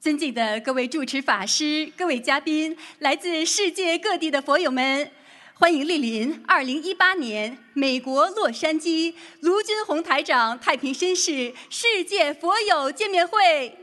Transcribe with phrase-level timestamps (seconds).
[0.00, 5.10] 尊敬的各位主持法师、各位嘉宾、来自世界各地的佛友们，
[5.52, 13.76] 欢迎莅临2018年美国洛杉矶卢军宏台长太平绅士世界佛友见面会。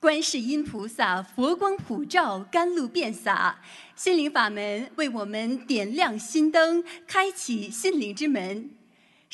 [0.00, 3.60] 观世音菩萨佛光普照，甘露遍洒，
[3.94, 8.70] 心灵法门为我们点亮心灯，开启心灵之门。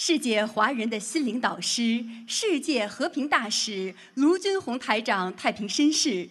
[0.05, 6.29] 世界华人的心灵导师、世界和平大使卢军宏台长太平绅士，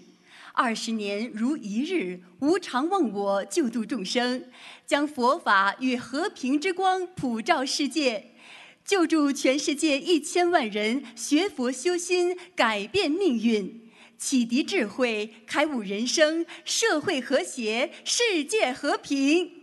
[0.51, 4.43] 二十年如一日，无常忘我，救度众生，
[4.85, 8.33] 将佛法与和平之光普照世界，
[8.83, 19.60] 救助全世界一千万人学佛修心，改变命运，启迪智慧，开悟人生，社会和谐，世界和平。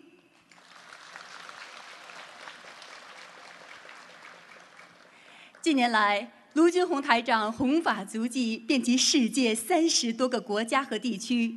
[5.61, 11.53] 近年来，卢军宏台长弘法足迹遍及世界三十多个国家和地区，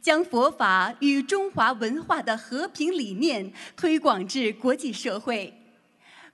[0.00, 5.52] 将佛法与中华文化的和平理念推广至国际社会。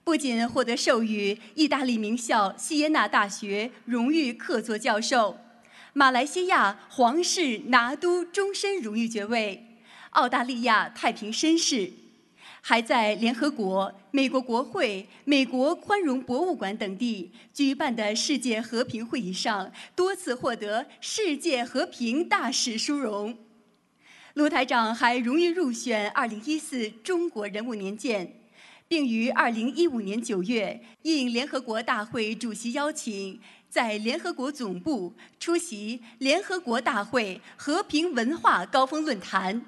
[0.01, 5.37] 不仅获得授予意大利名校锡耶纳大学荣誉客座教授、
[5.91, 9.77] 马来西亚皇室拿督终身荣誉爵位、
[10.11, 11.91] 澳大利亚太平绅士。
[12.61, 23.37] 还在联合国、美国国会、美国宽容博物馆等地举办的世界和平会议上，多次获得世界和平大使殊荣。
[24.35, 28.31] 卢台长还荣誉入选2014中国人物年鉴，
[28.87, 39.65] 并于2015年9月应联合国大会主席邀请，在联合国总部出席联合国大会和平文化高峰论坛。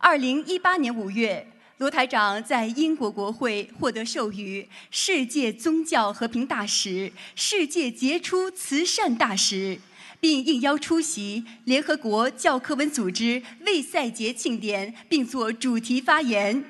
[0.00, 1.46] 2018年5月。
[1.80, 9.80] 卢台长在英国国会获得授予“世界宗教和平大使”“世界杰出慈善大使”，
[10.20, 16.62] 并应邀出席联合国教科文组织卫赛节庆典，并作主题发言，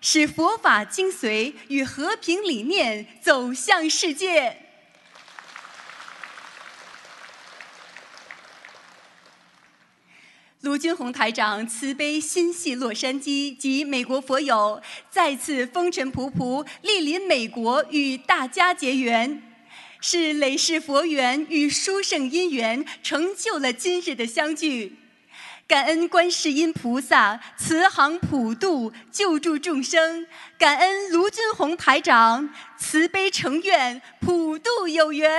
[0.00, 4.65] 使佛法精髓与和平理念走向世界。
[10.66, 19.40] 卢军宏台长慈悲心系洛杉矶及美国佛友，再次风尘仆仆莅临美国与大家结缘，
[20.00, 24.98] 是累世佛缘与殊胜因缘成就了今日的相聚。
[25.68, 30.26] 感恩观世音菩萨慈航普渡救助众生，
[30.58, 35.30] 感恩卢军宏台长慈悲成愿普渡有缘。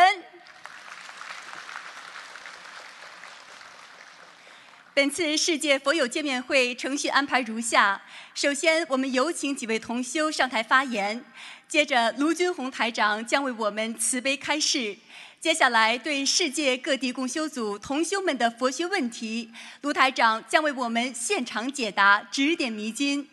[4.97, 8.01] 本次世界佛友见面会程序安排如下：
[8.33, 11.21] 首先，我们有请几位同修上台发言；
[11.67, 14.97] 接着，卢军宏台长将为我们慈悲开示；
[15.39, 23.29] 接下来，对世界各地共修组同修们的佛学问题，卢台长将为我们现场解答，指点迷津。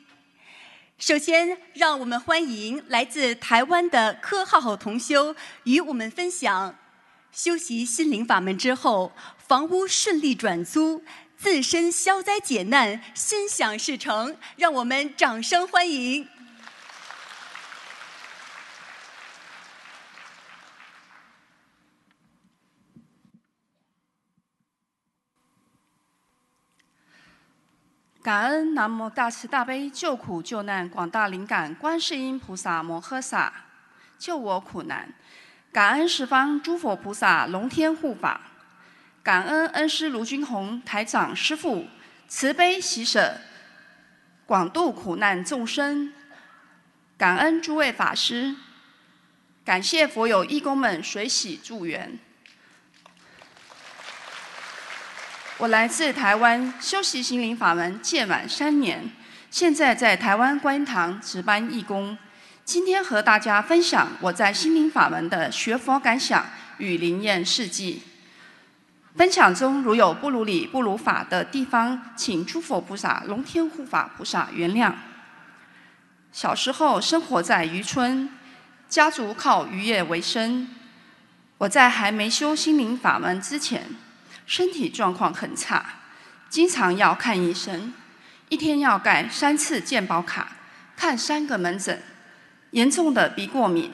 [0.98, 6.78] 首先，让我们欢迎来自台湾的柯浩浩同修与我们分享：
[7.32, 11.02] 修习心灵法门之后，房屋顺利转租。
[11.36, 16.26] 自身消灾解难，心想事成，让我们掌声欢迎！
[28.22, 33.52] 感恩南无大慈大悲救苦救难广大灵感观世音菩萨摩诃萨，
[34.18, 35.12] 救我苦难！
[35.70, 38.40] 感恩十方诸佛菩萨龙天护法。
[39.24, 41.86] 感恩恩师卢军宏台长师父
[42.28, 43.40] 慈悲喜舍，
[44.44, 46.12] 广度苦难众生。
[47.16, 48.54] 感恩诸位法师，
[49.64, 52.18] 感谢佛友义工们随喜助缘。
[55.56, 59.10] 我来自台湾修习心灵法门届满三年，
[59.50, 62.18] 现在在台湾观音堂值班义工。
[62.62, 66.44] 今天和大家分享我在心灵法门的学佛感想
[66.76, 68.02] 与灵验事迹。
[69.16, 74.92] 分享中如有不如理、不如法的地方，请诸佛菩萨、龙天护法菩萨原谅。
[76.32, 78.28] 小时候生活在渔村，
[78.88, 80.68] 家族靠渔业为生。
[81.58, 83.86] 我在还没修心灵法门之前，
[84.46, 85.84] 身体状况很差，
[86.50, 87.94] 经常要看医生，
[88.48, 90.56] 一天要盖三次健保卡，
[90.96, 92.02] 看三个门诊。
[92.72, 93.92] 严重的鼻过敏，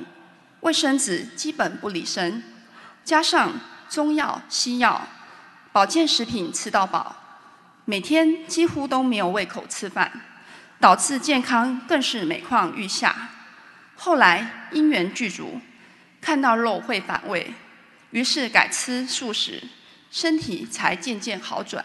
[0.61, 2.43] 卫生纸基本不离身，
[3.05, 3.53] 加上。
[3.91, 5.05] 中药、西药、
[5.73, 7.17] 保健食品吃到饱，
[7.85, 10.11] 每天几乎都没有胃口吃饭，
[10.79, 13.31] 导致健康更是每况愈下。
[13.97, 15.61] 后来因缘具足，
[16.21, 17.53] 看到肉会反胃，
[18.13, 19.61] 于是改吃素食，
[20.11, 21.85] 身体才渐渐好转。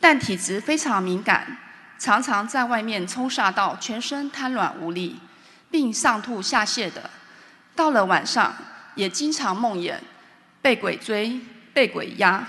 [0.00, 1.58] 但体质非常敏感，
[1.98, 5.20] 常常在外面冲煞到全身瘫软无力，
[5.70, 7.10] 并上吐下泻的。
[7.76, 8.56] 到了晚上，
[8.94, 9.96] 也经常梦魇，
[10.60, 11.40] 被鬼追、
[11.72, 12.46] 被鬼压。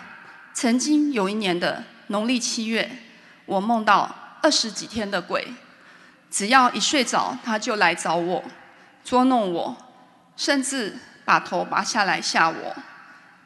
[0.54, 2.90] 曾经有一年的农历七月，
[3.46, 5.48] 我梦到二十几天的鬼，
[6.30, 8.44] 只要一睡着，他就来找我，
[9.04, 9.78] 捉弄我，
[10.36, 12.76] 甚至把头拔下来吓我，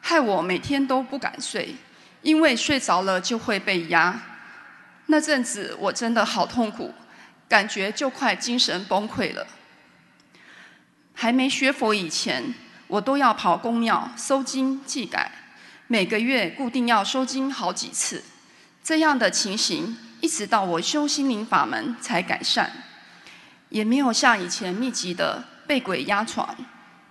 [0.00, 1.76] 害我每天都不敢睡。
[2.22, 4.18] 因为睡着了就会被压，
[5.08, 6.94] 那阵子我真的好痛苦，
[7.46, 9.46] 感觉就快精神崩溃了。
[11.12, 12.54] 还没学佛以前，
[12.94, 15.32] 我都要跑公庙收经祭改，
[15.88, 18.22] 每个月固定要收经好几次。
[18.84, 22.70] 这样的情形一直到我修心灵法门才改善，
[23.70, 26.54] 也没有像以前密集的被鬼压床。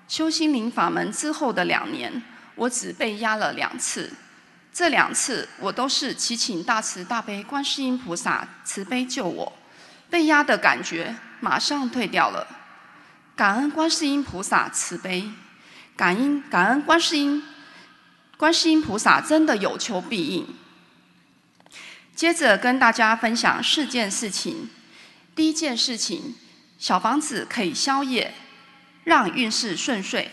[0.07, 2.23] 修心灵法门之后的两年，
[2.55, 4.13] 我只被压了两次。
[4.71, 9.51] 这两次我都是祈请大慈大悲观世音菩萨慈悲救我，
[10.09, 12.47] 被压的感觉马上退掉了。
[13.35, 15.29] 感恩观世音菩萨慈悲，
[15.95, 17.43] 感恩感恩观世音，
[18.37, 20.47] 观世音菩萨真的有求必应。
[22.15, 24.69] 接着跟大家分享四件事情。
[25.35, 26.35] 第一件事情，
[26.77, 28.33] 小房子可以消业，
[29.03, 30.29] 让运势顺遂。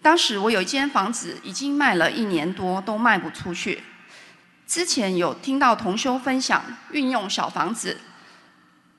[0.00, 3.82] 当时我有一间房子，已经卖了一年多，都卖不出去。
[4.66, 8.00] 之前有听到同修分享运用小房子，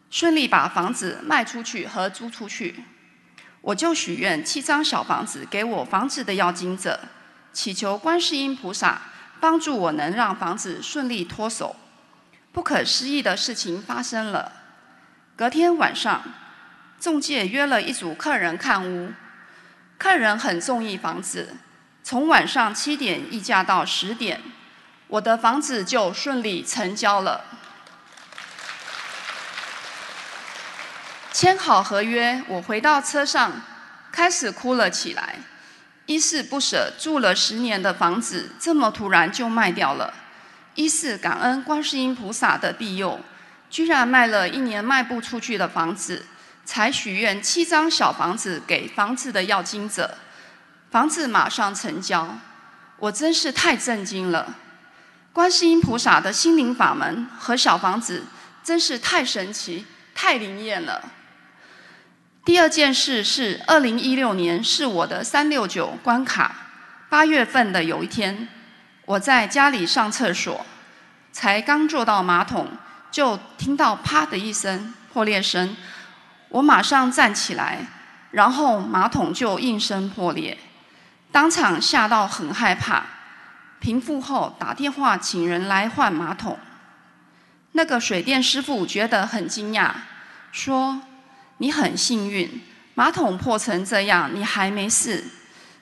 [0.10, 2.84] 顺利把房子卖出去和租出去，
[3.64, 7.00] 我就许愿七张小房子给我房子的要经者，
[7.54, 9.02] 祈求观世音菩萨
[9.40, 11.74] 帮助我能让房子顺利脱手。
[12.52, 14.52] 不可思议的事情发生了，
[15.38, 16.22] 隔天晚上，
[17.00, 19.14] 中介约了一组客人看屋。
[19.98, 21.56] 客人很中意房子，
[22.04, 24.42] 从晚上七点议价到十点，
[25.08, 27.46] 我的房子就顺利成交了。
[31.34, 33.52] 签好合约，我回到车上，
[34.12, 35.38] 开始哭了起来。
[36.06, 40.14] 一是不舍住了十年的房子，这么突然就卖掉了；
[40.76, 43.20] 一是感恩观世音菩萨的庇佑，
[43.72, 46.28] 居然卖了一年卖不出去的房子。
[46.66, 50.16] 才许愿七张小房子给房子的要经者，
[50.92, 52.38] 房子马上成交，
[53.00, 54.56] 我真是太震惊了。
[55.34, 58.24] 观世音菩萨的心灵法门和小房子
[58.64, 61.04] 真是太神奇、太灵验了。
[62.46, 66.54] 第二件事是，二零一六年是我的三六九关卡，
[67.10, 68.50] 八月份的有一天，
[69.06, 70.66] 我在家里上厕所，
[71.32, 72.68] 才刚坐到马桶，
[73.10, 75.78] 就听到啪的一声破裂声。
[76.50, 77.80] 我马上站起来，
[78.32, 80.58] 然后马桶就应声破裂，
[81.32, 83.06] 当场吓到很害怕。
[83.80, 86.60] 平复后打电话请人来换马桶。
[87.72, 89.92] 那个水电师傅觉得很惊讶，
[90.52, 91.02] 说
[91.64, 92.62] ：“你很幸运，
[92.94, 95.24] 马桶破成这样你还没事。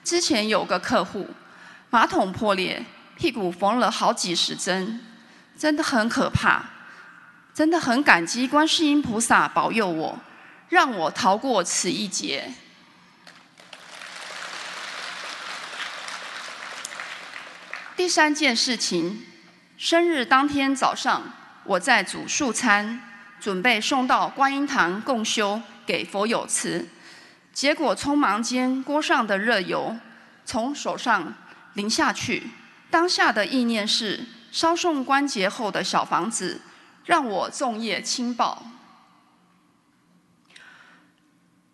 [0.04, 1.28] 之前有个客户，
[1.90, 2.86] 马桶破裂，
[3.16, 5.00] 屁股缝了好几十针，
[5.58, 6.66] 真的很可怕。
[7.52, 10.16] 真的很感激观世音菩萨保佑我。”
[10.70, 12.54] 让我逃过此一劫。
[17.96, 19.26] 第三件事情，
[19.76, 21.22] 生日当天早上，
[21.64, 23.02] 我在煮素餐，
[23.40, 26.88] 准备送到观音堂共修给佛友吃，
[27.52, 29.96] 结果匆忙间锅上的热油
[30.44, 31.34] 从手上
[31.74, 32.50] 淋下去，
[32.90, 36.60] 当下的意念是烧送关节后的小房子，
[37.04, 38.62] 让我粽叶轻报。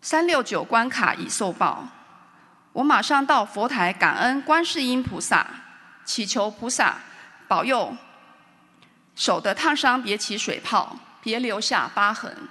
[0.01, 1.87] 三六九关卡已受报，
[2.73, 5.45] 我马上到佛台感恩观世音菩萨，
[6.05, 6.97] 祈求菩萨
[7.47, 7.95] 保佑
[9.15, 12.47] 手的烫伤别起水泡，别留下疤痕。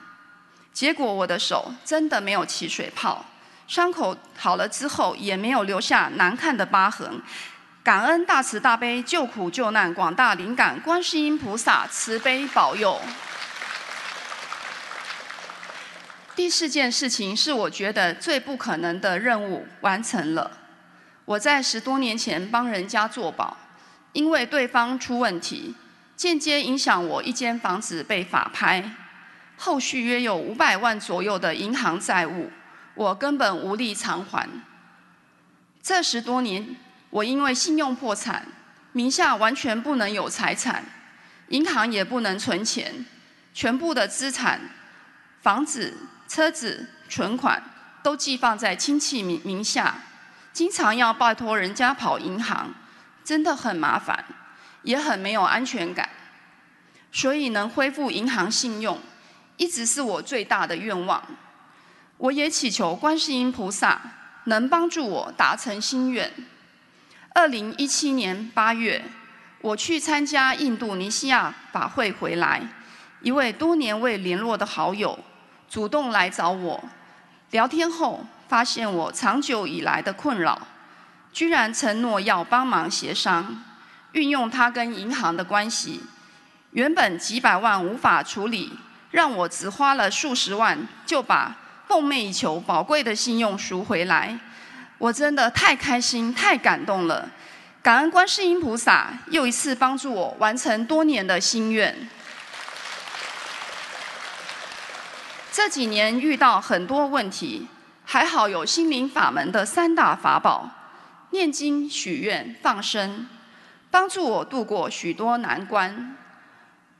[0.78, 3.25] 结果我的手真的没有起水泡，
[3.66, 7.20] 伤口好了之后也没有留下难看的疤痕。
[7.82, 12.97] 感恩大慈大悲救苦救难广大灵感观世音菩萨慈悲保佑。
[16.37, 20.49] 第四件事情是我觉得最不可能的任务完成了。
[21.25, 23.56] 我在十多年前帮人家做保，
[24.12, 25.75] 因为对方出问题，
[26.14, 28.88] 间接影响我一间房子被法拍，
[29.59, 32.50] 后续约有五百万左右的银行债务，
[32.95, 34.49] 我根本无力偿还。
[35.83, 36.77] 这十多年，
[37.11, 38.47] 我因为信用破产，
[38.93, 40.85] 名下完全不能有财产，
[41.49, 43.05] 银行也不能存钱，
[43.53, 44.61] 全部的资产，
[45.43, 45.95] 房子。
[46.29, 47.62] 车子、存款
[48.03, 49.95] 都寄放在亲戚名名下，
[50.53, 52.75] 经常要拜托人家跑银行，
[53.25, 54.27] 真的很麻烦，
[54.83, 56.07] 也很没有安全感。
[57.11, 59.00] 所以能恢复银行信用，
[59.59, 61.23] 一直是我最大的愿望。
[62.17, 64.00] 我也祈求观世音菩萨
[64.45, 66.33] 能帮助我达成心愿。
[67.35, 69.05] 二零一七年八月，
[69.61, 72.62] 我去参加印度尼西亚法会回来，
[73.21, 75.19] 一位多年未联络的好友
[75.69, 76.83] 主动来找我
[77.50, 80.67] 聊天后，发现我长久以来的困扰，
[81.33, 83.62] 居然承诺要帮忙协商，
[84.12, 86.00] 运用他跟银行的关系，
[86.73, 88.73] 原本几百万无法处理，
[89.11, 91.57] 让我只花了数十万就把。
[91.91, 94.38] 梦寐以求宝贵的信用赎回来，
[94.99, 97.31] 我真的太开心、太感动了！
[97.83, 102.11] 感恩观世音菩萨又一次帮助我完成多年的心愿。
[105.50, 107.67] 这几年遇到很多问题，
[108.05, 110.69] 还好有心灵法门的三大法宝：
[111.31, 113.27] 念经、许愿、放生，
[113.91, 116.15] 帮助我度过许多难关。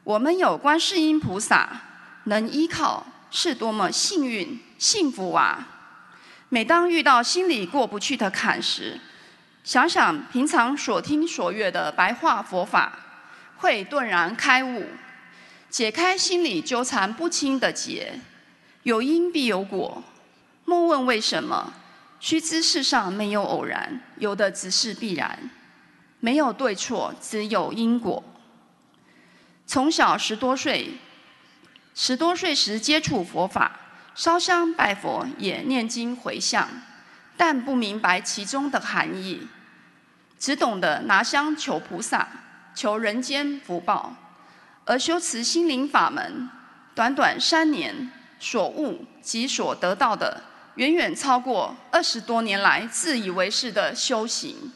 [0.05, 1.69] 我们有观世音菩萨
[2.28, 3.04] 能依靠。
[3.30, 5.68] 是多么幸运、幸福啊！
[6.49, 8.99] 每当遇到心里过不去的坎时，
[9.62, 12.99] 想想平常所听所阅的白话佛法，
[13.58, 14.87] 会顿然开悟，
[15.68, 18.18] 解开心里纠缠不清的结。
[18.85, 20.02] 有因必有果，
[20.64, 21.75] 莫问为什么。
[22.18, 25.50] 须知世上没有偶然，有的只是必然。
[26.20, 28.25] 没有对错，只有因果。
[29.66, 30.94] 从小十多岁。
[32.00, 33.73] 十多岁时接触佛法，
[34.14, 36.69] 烧香拜佛，也念经回向，
[37.37, 39.49] 但不明白其中的含义，
[40.38, 42.28] 只懂得拿香求菩萨，
[42.73, 44.14] 求人间福报。
[44.85, 46.49] 而修持心灵法门，
[46.95, 50.45] 短短三年，所悟及所得到的，
[50.76, 54.73] 远远超过二十多年来自以为是的修行。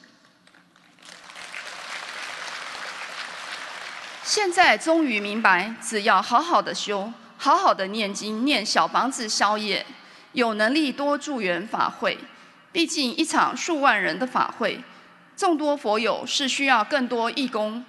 [4.25, 9.85] 现在终于明白，只要好好的修，好好的念经、念小房子宵夜，
[10.33, 12.17] 有能力多助缘法会。
[12.71, 14.83] 毕竟一场数万人的法会，
[15.37, 17.85] 众多佛友是需要更多义工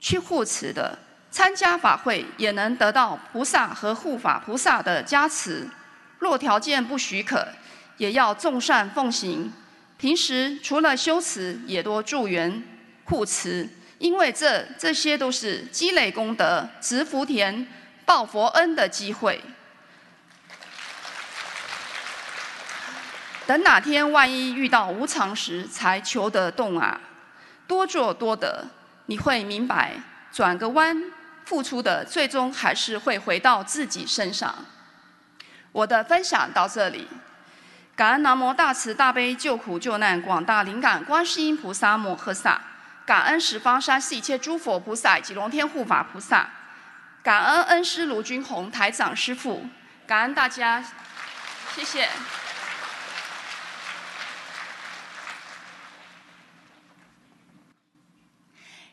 [0.00, 0.98] 去护持的。
[1.30, 5.66] 参加法会也能得到菩萨和护法菩萨的加持。
[6.18, 7.48] 若条件不许可，
[7.96, 9.50] 也要众善奉行。
[9.96, 12.62] 平时除了修持，也多助缘
[13.04, 13.66] 护持。
[14.02, 17.68] 因为这这些都是积累功德、植福田、
[18.04, 19.40] 报佛恩的机会。
[23.46, 27.00] 等哪天万一遇到无常时，才求得动啊！
[27.68, 28.66] 多做多得，
[29.06, 29.94] 你会明白，
[30.32, 31.00] 转个弯，
[31.44, 34.52] 付出的最终还是会回到自己身上。
[35.70, 37.06] 我的分享到这里，
[37.94, 42.60] 感恩南无大慈大悲救苦救难广大灵感观世音菩萨摩诃萨。
[43.04, 46.48] 感恩十方三世一切诸佛菩萨及龙天护法菩萨，
[47.22, 49.66] 感恩恩师卢军宏台长师父，
[50.06, 50.84] 感恩大家，
[51.74, 52.08] 谢谢。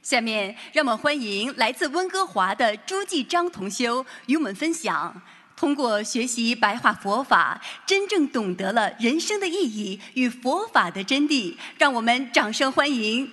[0.02, 5.22] 下面让我们欢迎来自温哥华的朱继章同修与我们分享，
[5.56, 13.32] 通过学习白话佛法，真正懂得了人生的意义与佛法的真谛，让我们掌声欢迎。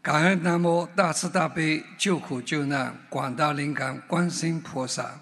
[0.00, 5.20] 感恩南无大慈大悲救苦救难广大灵感观世音菩萨，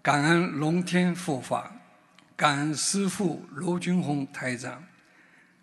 [0.00, 1.72] 感恩龙天护法，
[2.36, 4.82] 感恩师父罗军宏台长，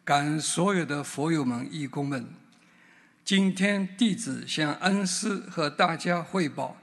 [0.03, 2.27] 感恩所有的佛友们、义工们。
[3.23, 6.75] 今天弟子向恩师和大家汇报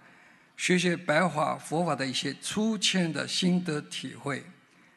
[0.57, 4.43] 学习白话佛法的一些粗浅的心得体会，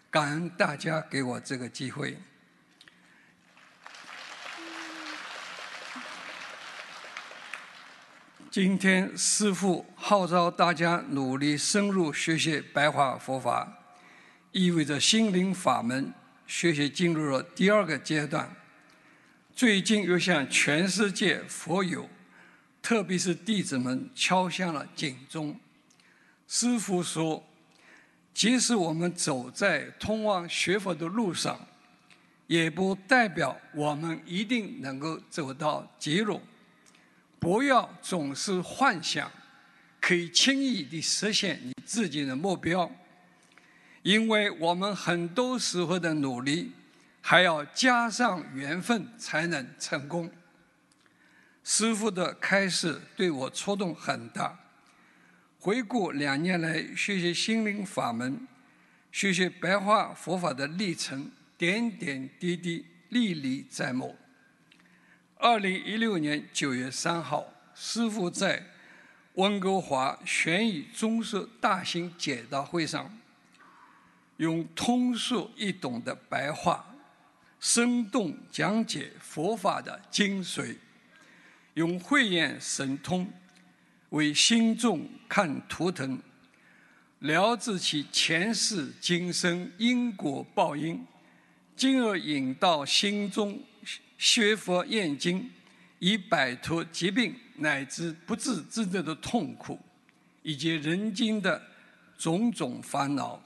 [0.09, 2.17] 感恩大家给我这个机会。
[8.53, 13.67] 今天师父号召大家努力深入学习白话佛法，
[14.51, 16.13] 意味着心灵法门
[16.45, 18.47] 学习进入了第二个阶段。
[19.55, 22.07] 最近又向全世界佛友，
[22.79, 25.59] 特别是弟子们敲响了警钟。
[26.47, 27.43] 师父说
[28.35, 31.59] ：“即使我们走在通往学佛的路上，
[32.45, 36.39] 也不代表我们一定能够走到结论。”
[37.43, 39.29] 不要总是幻想
[39.99, 42.89] 可以轻易地实现你自己的目标，
[44.01, 46.71] 因为我们很多时候的努力
[47.19, 50.31] 还要加上缘分才能成功。
[51.65, 54.57] 师傅的开示对我触动很大。
[55.59, 58.47] 回顾两年来学习心灵法门、
[59.11, 64.15] 学习白话佛法的历程，点点滴滴历历在目。
[65.43, 67.45] 二零一六年九月三号，
[67.75, 68.65] 师父在
[69.33, 73.11] 温哥华玄宇中式大型解答会上，
[74.37, 76.95] 用通俗易懂的白话，
[77.59, 80.77] 生动讲解佛法的精髓，
[81.73, 83.29] 用慧眼神通。
[84.11, 86.21] 为心众看图腾，
[87.19, 91.05] 了知其前世今生因果报应，
[91.75, 93.61] 进而引导心中
[94.23, 95.51] 学佛念经，
[95.99, 99.77] 以摆脱疾病乃至不治之症的痛苦，
[100.43, 101.61] 以及人间的
[102.17, 103.43] 种种烦恼。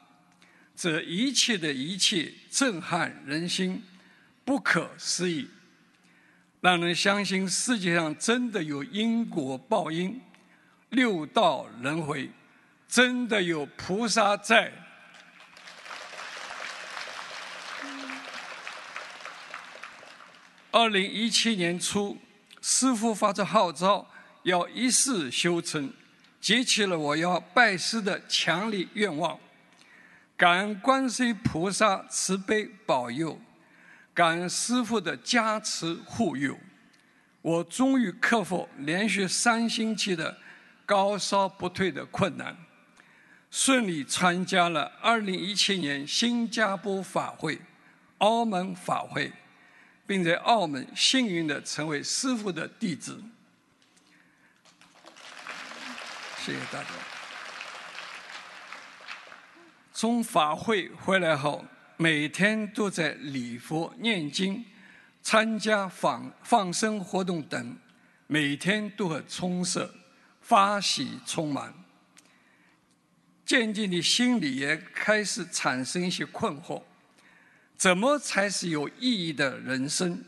[0.75, 3.81] 这一切的一切震撼人心，
[4.45, 5.47] 不可思议，
[6.61, 10.21] 让人相信世界上真的有因果报应。
[10.89, 12.29] 六道轮回，
[12.87, 14.71] 真的有菩萨在。
[20.77, 22.15] 二零一七年初，
[22.61, 24.07] 师父发出号召，
[24.43, 25.91] 要一世修成，
[26.39, 29.39] 激起了我要拜师的强烈愿望。
[30.37, 33.41] 感恩观世音菩萨慈悲保佑，
[34.13, 36.55] 感恩师父的加持护佑，
[37.41, 40.37] 我终于克服连续三星期的。
[40.85, 42.55] 高烧不退的困难，
[43.49, 47.59] 顺利参加了2017年新加坡法会、
[48.19, 49.33] 澳门法会，
[50.07, 53.21] 并在澳门幸运地成为师父的弟子。
[56.43, 56.89] 谢谢大家。
[59.93, 61.65] 从法会回来后，
[61.97, 64.65] 每天都在礼佛、念经、
[65.21, 67.77] 参加放放生活动等，
[68.27, 69.87] 每天都很充实。
[70.39, 71.73] 发喜充满，
[73.45, 76.81] 渐渐的，心里也开始产生一些困惑：
[77.77, 80.23] 怎么才是有意义的人生？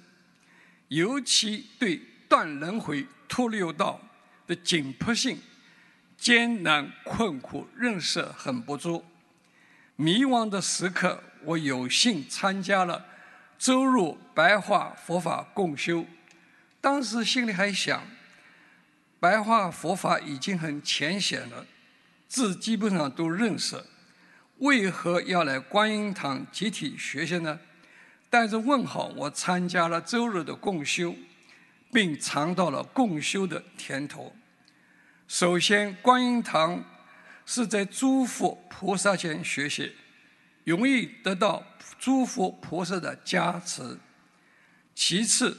[0.89, 3.99] 尤其对断轮回、脱六道
[4.45, 5.39] 的紧迫性、
[6.15, 9.03] 艰难困苦认识很不足。
[9.95, 13.05] 迷惘的时刻，我有幸参加了
[13.57, 16.05] 周入白话佛法共修，
[16.79, 18.01] 当时心里还想。
[19.19, 21.65] 白话佛法已经很浅显了，
[22.27, 23.83] 字基本上都认识，
[24.59, 27.59] 为何要来观音堂集体学习呢？
[28.29, 31.15] 带着问号，我参加了周日的共修，
[31.91, 34.33] 并尝到了共修的甜头。
[35.27, 36.83] 首先，观音堂
[37.45, 39.95] 是在诸佛菩萨前学习，
[40.63, 41.63] 容易得到
[41.97, 43.97] 诸佛菩萨的加持。
[44.93, 45.57] 其次，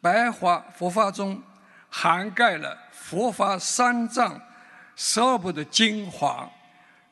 [0.00, 1.42] 白话佛法中。
[1.94, 4.40] 涵盖了佛法三藏
[4.96, 6.50] 十二部的精华，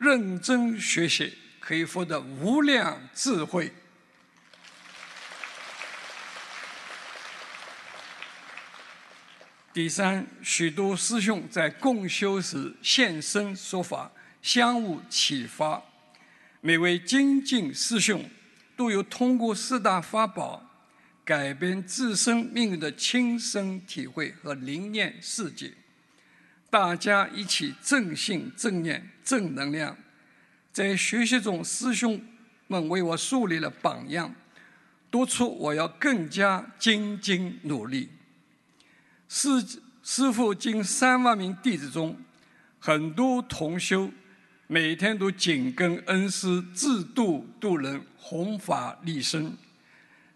[0.00, 3.70] 认真学习可以获得无量智慧。
[9.74, 14.10] 第三，许多师兄在共修时现身说法，
[14.40, 15.82] 相互启发。
[16.62, 18.28] 每位精进师兄
[18.74, 20.66] 都有通过四大法宝。
[21.22, 25.72] 改变自身命运的亲身体会和灵验世界，
[26.70, 29.96] 大家一起正信正念正能量。
[30.72, 32.20] 在学习中，师兄
[32.68, 34.33] 们为我树立了榜样，
[35.11, 38.09] 督促我要更加精进努力。
[39.28, 39.50] 师
[40.02, 42.16] 师父近三万名弟子中，
[42.78, 44.11] 很多同修
[44.68, 49.56] 每天都紧跟恩师自度度人，弘法利生。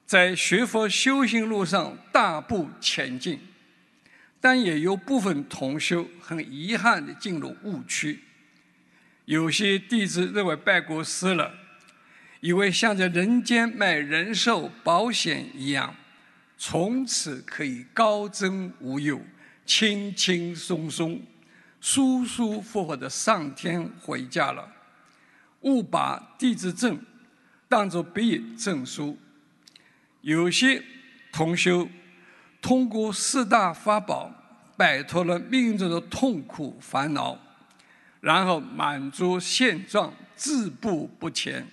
[0.05, 3.41] 在学佛修行路上大步前进，
[4.45, 8.21] 但也有部分同修很遗憾地进入误区。
[9.25, 11.55] 有些弟子认为拜过师了，
[12.41, 15.97] 以为像在人间卖人寿保险一样，
[16.59, 19.19] 从此可以高枕无忧、
[19.65, 21.23] 轻轻松松、
[21.81, 24.71] 舒舒服服地上天回家了，
[25.63, 27.01] 误把弟子证
[27.67, 29.19] 当作毕业证书。
[30.21, 30.83] 有些
[31.33, 31.89] 同修
[32.65, 34.33] 通过四大法宝
[34.75, 37.39] 摆脱了命运中的痛苦烦恼，
[38.23, 41.67] 然后满足现状，自步不前。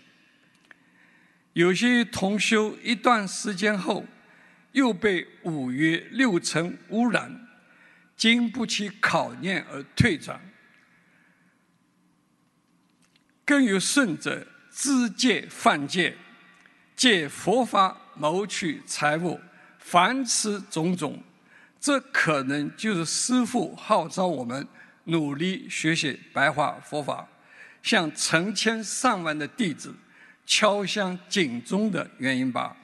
[1.54, 4.06] 有些同修一段时间后
[4.74, 7.48] 又被五欲六尘污染，
[8.18, 10.42] 经不起考验而退转。
[13.46, 16.18] 更有甚者自戒犯戒，
[16.98, 17.98] 借佛法。
[18.14, 19.40] 谋取财物，
[19.82, 21.22] 凡此种种，
[21.80, 24.66] 这可能就是师父号召我们
[25.06, 27.28] 努力学习白话佛法，
[27.84, 29.94] 向成千上万的弟子
[30.46, 32.78] 敲响警钟的原因吧。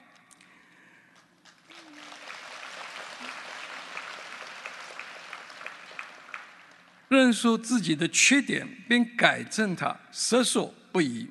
[7.08, 11.26] 认识自己的缺点并改正它，实属不易。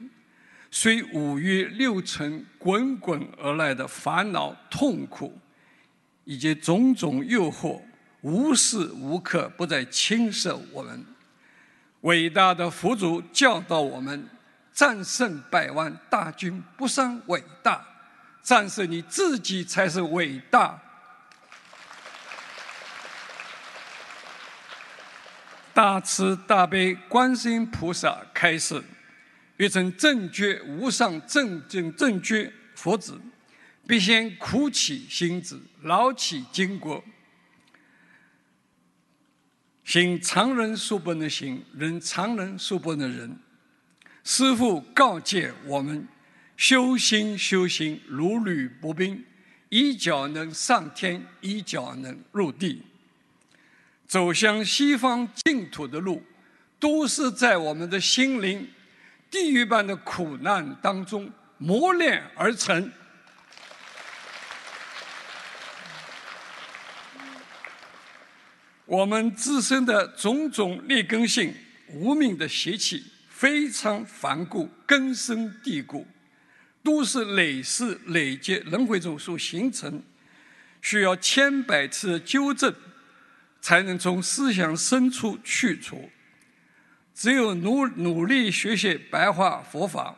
[0.72, 5.40] 虽五欲六尘滚滚而来的烦恼痛苦，
[6.28, 7.82] 以及种种诱惑，
[8.20, 11.06] 无时无刻不在侵蚀我们。
[12.02, 14.28] 伟大的佛祖教导我们：
[14.74, 17.82] 战胜百万大军不算伟大，
[18.44, 20.78] 战胜你自己才是伟大。
[25.74, 28.84] 大慈大悲观世音菩萨开示：
[29.56, 33.18] 欲成正觉无上正正正觉佛子，
[33.88, 37.02] 必先苦起心志，劳起筋骨。
[39.86, 43.40] 行常人所不能行，人常人所不能人。
[44.26, 46.06] 师父告诫我们：
[46.58, 49.24] 修心修行如履薄冰，
[49.70, 52.84] 一脚能上天，一脚能入地。
[54.06, 56.22] 走向西方净土的路，
[56.78, 58.68] 都是在我们的心灵
[59.32, 62.92] 地狱般的苦难当中磨练而成。
[68.88, 71.54] 我们自身的种种劣根性、
[71.94, 76.08] 无名的邪气非常顽固、根深蒂固，
[76.82, 80.02] 都是累世累劫轮回中所形成，
[80.82, 82.74] 需要千百次纠正。
[83.60, 86.10] 才能从思想深处去除。
[87.14, 90.16] 只有努努力学习白话佛法，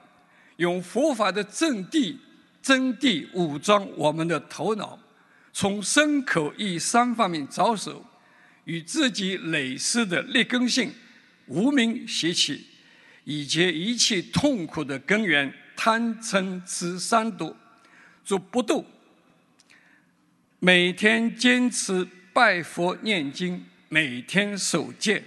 [0.58, 2.16] 用佛法的真谛
[2.62, 5.00] 真谛武装我们的头脑，
[5.52, 8.06] 从身口意三方面着手，
[8.66, 10.94] 与自己累世的劣根性、
[11.48, 12.66] 无名习气，
[13.24, 17.56] 以及一切痛苦的根源贪嗔痴三毒
[18.24, 18.86] 做不斗，
[20.60, 22.08] 每天坚持。
[22.32, 25.22] 拜佛念经，每天守戒，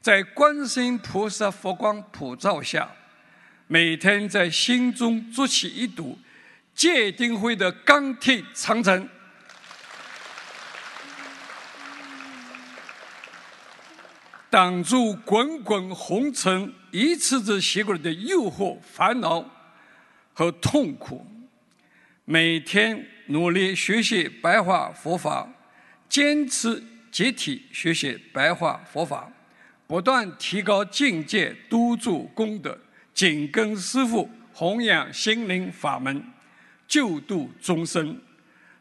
[0.00, 2.88] 在观世音菩萨佛光普照下，
[3.66, 6.16] 每天在心中筑起一堵
[6.72, 9.08] 戒定慧的钢铁长城，
[14.50, 19.48] 挡住滚滚红尘一次次袭过来的诱惑、烦恼
[20.34, 21.24] 和痛苦。
[22.24, 25.48] 每天努力学习白话佛法。
[26.08, 26.82] 坚持
[27.12, 29.30] 集体学习白话佛法，
[29.86, 32.76] 不断提高境界，督助功德，
[33.14, 36.20] 紧跟师父，弘扬心灵法门，
[36.88, 38.20] 救度众生，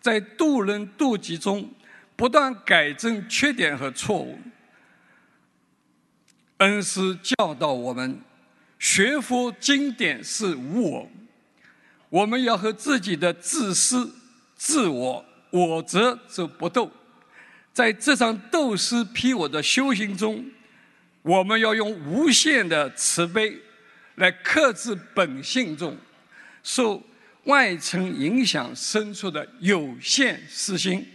[0.02, 1.72] 在渡人渡己中
[2.16, 4.40] 不断改正缺点和错误。
[6.60, 8.20] 恩师教导我们，
[8.78, 11.10] 学佛经典是无我，
[12.10, 14.14] 我们要和自己的自私、
[14.56, 16.92] 自我、我执走不斗。
[17.72, 20.46] 在这场斗师批我的修行中，
[21.22, 23.58] 我们要用无限的慈悲
[24.16, 25.98] 来克制本性中
[26.62, 27.02] 受
[27.46, 31.08] 外层影响生出的有限私心，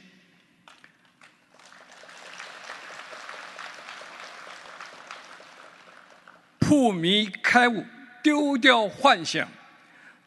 [6.74, 7.86] 破迷开悟，
[8.20, 9.46] 丢掉幻想，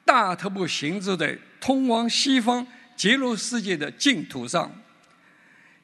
[0.05, 4.71] 大踏步行走在通往西方极乐世界的净土上。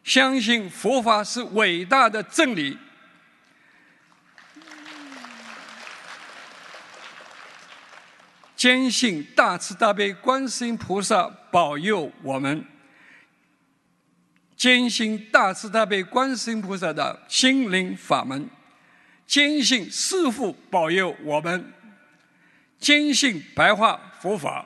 [0.05, 2.77] 相信佛法是伟大的真理，
[8.55, 12.65] 坚信大慈大悲观世音菩萨保佑我们，
[14.55, 18.49] 坚信大慈大悲观世音菩萨的心灵法门，
[19.25, 21.73] 坚信师父保佑我们，
[22.79, 24.65] 坚信白话佛法，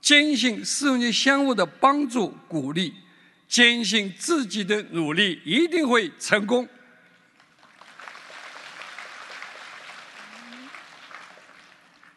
[0.00, 2.94] 坚信四众相互的帮助鼓励。
[3.48, 6.68] 坚信自己的努力一定会成功。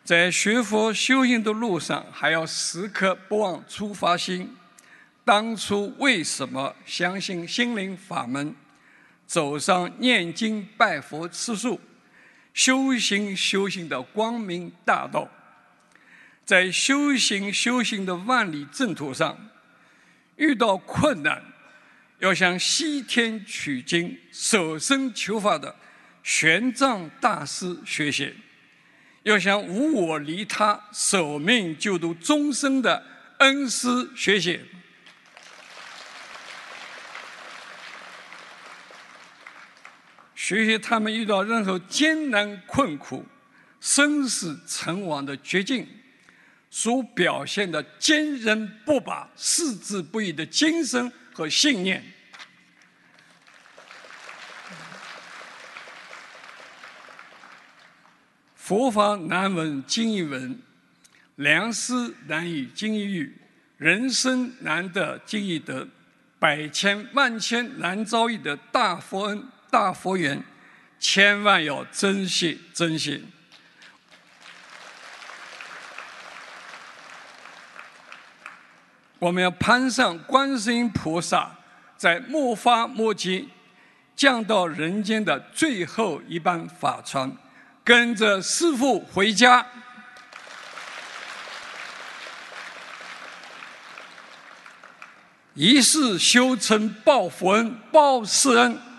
[0.04, 4.58] 在学佛修行的路上，还要时刻不忘初发心。
[5.24, 8.54] 当初为什么相信心灵法门，
[9.32, 11.80] 走上念经拜佛吃素、
[12.54, 15.26] 修行修行的光明大道？
[16.44, 19.38] 在修行修行的万里正途上。
[20.36, 21.42] 遇到困难，
[22.20, 25.74] 要向西天取经、舍身求法的
[26.22, 28.34] 玄奘大师学习；
[29.24, 33.02] 要向无我利他、舍命救度众生的
[33.38, 34.60] 恩师学习。
[40.42, 43.24] 学习他们遇到任何艰难困苦、
[43.80, 45.88] 生死存亡的绝境，
[46.72, 52.04] 所表现的坚韧不拔、矢志不渝的精神和信念。
[58.56, 60.60] 佛法难闻经义闻，
[61.36, 61.94] 良师
[62.26, 63.38] 难遇经义遇，
[63.78, 65.88] 人生难得经义得，
[66.40, 70.44] 百千万千难遭遇的大佛恩、大佛缘，
[71.00, 73.26] 千万要珍惜珍惜。
[79.18, 81.56] 我们要攀上观世音菩萨
[81.96, 83.46] 在末法末劫
[84.16, 87.32] 降到人间的最后一班法船。
[87.84, 89.66] 跟着师父回家，
[95.54, 98.91] 一世修成报佛恩、报世恩。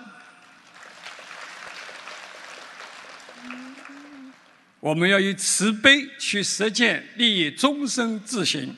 [4.83, 8.77] 我们要以慈悲去实践利益众生自行，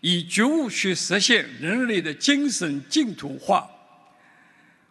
[0.00, 3.70] 以觉悟去实现人类的精神净土化。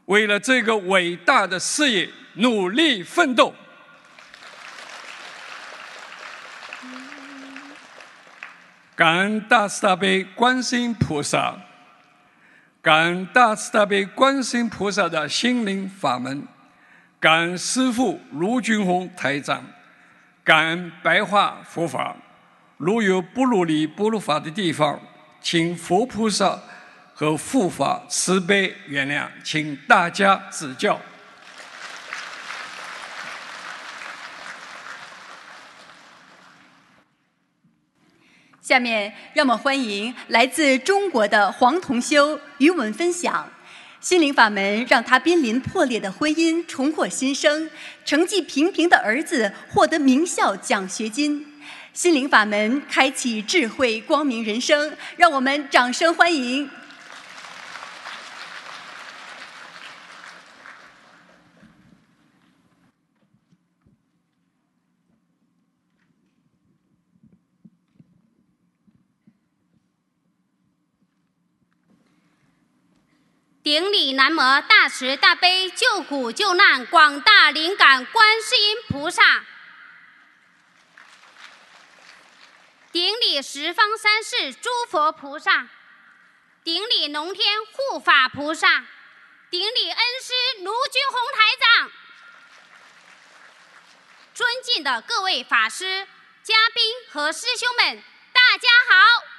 [0.05, 3.53] 为了这个伟大的事业，努力奋斗。
[8.95, 11.57] 感恩大慈大悲观世音菩萨，
[12.81, 16.47] 感恩大慈大悲观世音菩萨的心灵法门，
[17.19, 19.61] 感恩师父卢俊宏台长，
[20.47, 22.15] 感恩白话佛法。
[22.77, 24.97] 如有不如理、不如法的地方，
[25.41, 26.57] 请佛菩萨
[27.13, 30.97] 和护法慈悲原谅，请大家指教。
[38.61, 43.49] 下面让我们欢迎来自中国的黄同修与我们分享
[43.99, 47.67] 心灵法门，让他濒临破裂的婚姻重获新生，
[48.05, 51.45] 成绩平平的儿子获得名校奖学金，
[51.93, 56.69] 心灵法门开启智慧光明人生，让我们掌声欢迎。
[73.67, 79.43] 顶礼南无大慈大悲救苦救难广大灵感观世音菩萨，
[82.93, 85.67] 顶礼十方三世诸佛菩萨，
[86.63, 88.85] 顶礼龙天护法菩萨，
[89.49, 91.91] 顶礼恩师卢军宏台长，
[94.33, 96.07] 尊敬的各位法师、
[96.41, 98.01] 嘉宾和师兄们，
[98.31, 99.36] 大家好。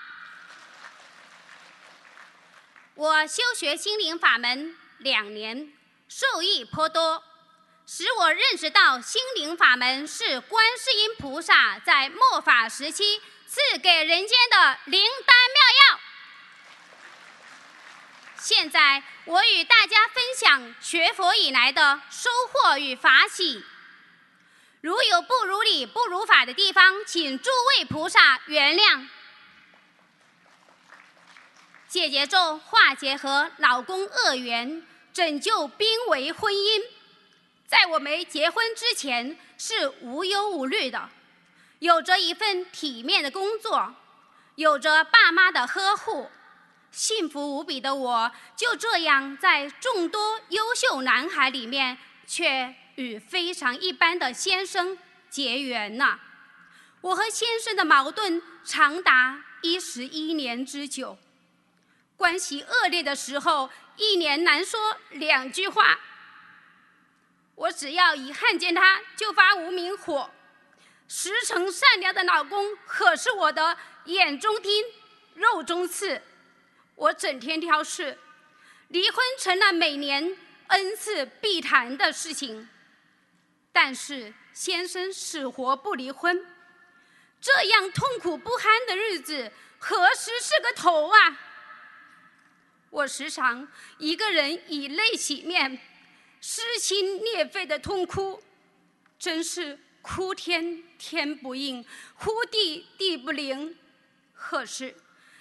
[2.98, 5.72] 我修学心灵法门两年，
[6.08, 7.22] 受益颇多，
[7.86, 16.00] 使我认识到心灵法门是观世音菩萨在末法时期赐给人间的灵丹妙药。
[18.36, 23.64] 现在，我与大家分享学佛以来的收获与法喜。
[24.80, 29.06] 如有不如理、不如法的地方，请诸位菩萨原谅。
[31.88, 36.82] 解结咒化解和老公恶缘，拯救濒危婚姻。
[37.66, 41.08] 在我没结婚之前是无忧无虑的，
[41.78, 43.94] 有着一份体面的工作，
[44.56, 46.30] 有着爸妈的呵护，
[46.90, 51.96] 幸福无比的我，就这样在众多优秀男孩里面，
[52.26, 54.98] 却与非常一般的先生
[55.30, 56.20] 结缘了。
[57.00, 61.16] 我和先生的矛盾长达一十一年之久。
[62.18, 66.00] 关系恶劣的时候，一年难说两句话。
[67.54, 70.28] 我只要一看见他就发无名火。
[71.06, 74.84] 实诚善良的老公可是我的眼中钉、
[75.34, 76.20] 肉中刺。
[76.96, 78.18] 我整天挑事，
[78.88, 82.68] 离婚成了每年 n 次必谈的事情。
[83.72, 86.44] 但是先生死活不离婚，
[87.40, 91.38] 这样痛苦不堪的日子何时是个头啊？
[92.90, 95.78] 我时常一个人以泪洗面，
[96.40, 98.42] 撕心裂肺的痛哭，
[99.18, 101.84] 真是哭天天不应，
[102.18, 103.76] 哭地地不灵。
[104.32, 104.94] 可是，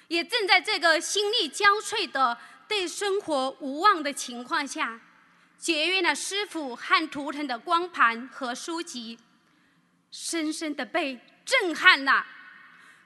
[0.08, 5.00] 也正在这个心力交瘁的、对生活无望的情况下，
[5.58, 9.18] 结缘了师傅和图腾的光盘和书籍，
[10.12, 12.26] 深深的被震撼了。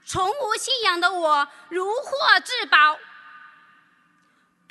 [0.04, 2.98] 从无信仰的我，如获至宝。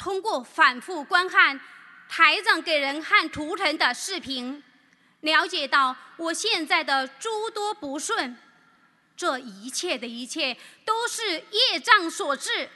[0.01, 1.61] 通过反复观看
[2.09, 4.63] 台长给人看图腾的视频，
[5.19, 8.35] 了解到我现在的诸多不顺，
[9.15, 12.67] 这一切的一切都是业障所致。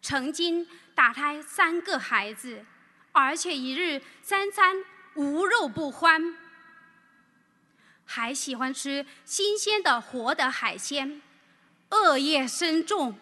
[0.00, 2.64] 曾经打胎三个孩子，
[3.12, 4.82] 而且一日三餐
[5.14, 6.34] 无肉不欢，
[8.06, 11.20] 还喜欢吃新鲜的活的海鲜，
[11.90, 13.18] 恶业深重。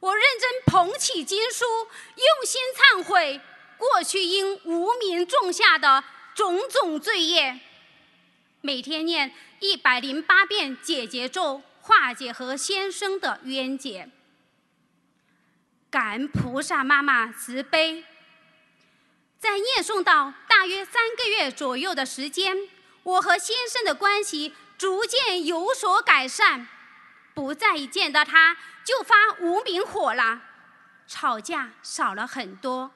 [0.00, 3.40] 我认真捧起经书，用心忏悔
[3.78, 6.04] 过去因无名种下的
[6.34, 7.58] 种种罪业，
[8.60, 14.10] 每天念一百零八遍解结咒，化解和先生的冤结。
[15.88, 18.04] 感恩菩萨妈妈慈悲，
[19.38, 22.68] 在念诵到大约三个月左右的时间，
[23.02, 26.68] 我和先生的关系逐渐有所改善，
[27.36, 30.40] 不再见到他就发无名火了，
[31.06, 32.90] 吵架少了很多。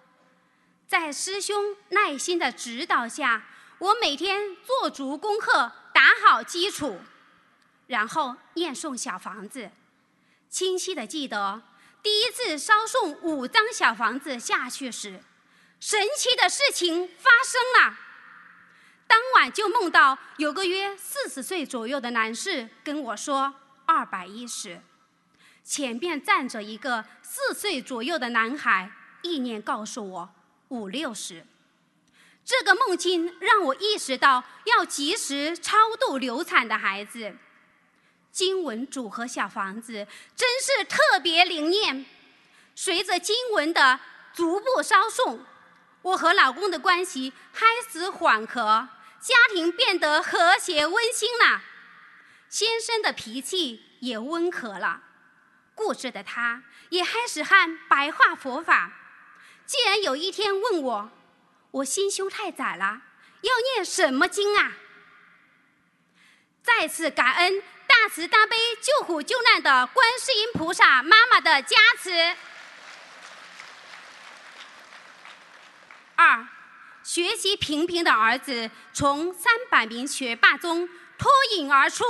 [0.87, 3.45] 在师兄耐心的指导下，
[3.79, 6.99] 我每天做足功课，打好基础，
[7.87, 9.71] 然后念诵小房子，
[10.49, 11.61] 清晰的记得。
[12.03, 15.23] 第一次烧送五张小房子下去时，
[15.79, 17.99] 神奇的事情发生了。
[19.07, 23.55] 当晚就梦到有个约四十岁左右的男士跟我说
[23.93, 24.81] 二百一十，
[25.65, 28.89] 前面站着一个四岁左右的男孩，
[29.23, 30.31] 意念告诉我
[30.69, 31.45] 五六十。
[32.45, 37.35] 这个梦境让我意识到要及时超度流产的孩子。
[38.31, 42.07] 经文组合小房子真是特别灵验。
[42.77, 43.99] 随着经文的
[44.33, 45.45] 逐步烧送，
[46.03, 48.89] 我和老公的关系开始缓和，
[49.21, 51.63] 家庭变得和谐温馨了。
[52.51, 55.01] 先生的脾气也温和了，
[55.75, 58.93] 固执的他也开始看白话佛法。
[59.65, 61.11] 既然有一天问我，
[61.71, 63.03] 我心胸太窄了，
[63.43, 64.73] 要念什么经啊？
[66.63, 67.63] 再次感恩。
[67.91, 72.37] 大慈大悲救苦救难的观世音菩萨妈妈的加持。
[76.15, 76.47] 二，
[77.03, 82.05] 学习平平的儿子从三百名学霸中脱颖而出，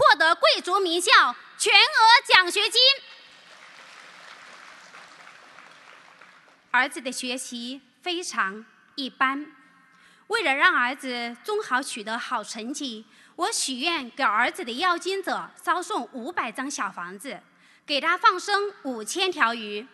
[0.00, 1.12] 获得贵族名校
[1.58, 2.80] 全额奖学金。
[6.70, 9.52] 儿子的学习非常一般，
[10.28, 13.04] 为了让儿子中考取得好成绩。
[13.36, 17.38] 我许愿给儿子的要经者烧送五百张小房子，
[17.84, 19.86] 给他放生五千条鱼，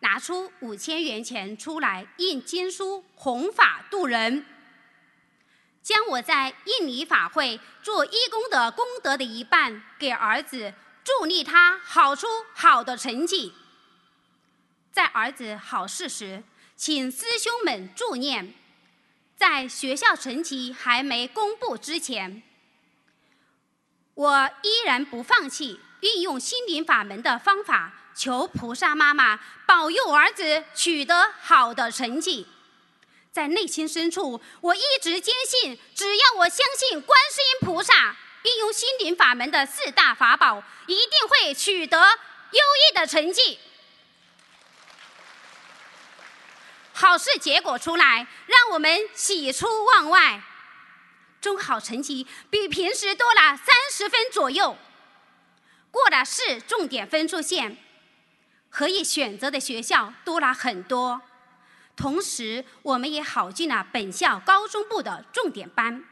[0.00, 4.44] 拿出五千元钱出来印经书弘法度人，
[5.86, 13.54] 将我在印尼法会做义工的功德的一半给儿子，助力他考出好的成绩。
[14.90, 16.42] 在儿子考试时，
[16.74, 18.52] 请师兄们助念，
[19.36, 22.42] 在学校成绩还没公布之前。
[24.14, 32.48] 我依然不放弃运用心灵法门的方法，求菩萨妈妈保佑儿子取得好的成绩。
[33.36, 43.58] 在内心深处，我一直坚信，只要我相信观世音菩萨，运用心灵法门的四大法宝，一定会取得优异的成绩。
[46.94, 50.42] 好事结果出来，让我们喜出望外。
[51.38, 54.78] 中考成绩比平时多了三十分左右，
[55.90, 57.76] 过了市重点分数线，
[58.70, 61.20] 可以选择的学校多了很多。
[61.96, 66.04] 同时，我们也考进了本校高中部的重点班。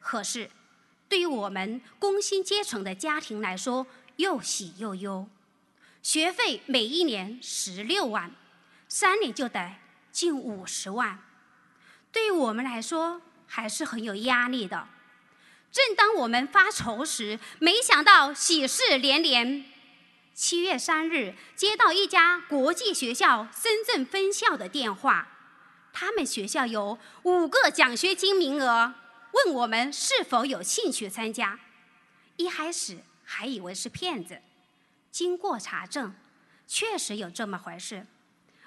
[0.00, 0.48] 可是，
[1.08, 3.84] 对于我们工薪阶层的家庭来说，
[4.16, 5.28] 又喜又忧。
[6.02, 8.30] 学费每一年十六万，
[8.88, 9.74] 三年就得
[10.12, 11.18] 近五十万。
[12.12, 14.88] 对于我们来说，还是很有压力的。
[15.72, 19.64] 正当我们发愁时，没想到喜事连连。
[20.38, 25.26] 七月三日，接到一家国际学校深圳分校的电话，
[25.92, 28.94] 他们学校有五个奖学金名额，
[29.32, 31.58] 问我们是否有兴趣参加。
[32.36, 34.40] 一开始还以为是骗子，
[35.10, 36.14] 经过查证，
[36.68, 38.06] 确实有这么回事。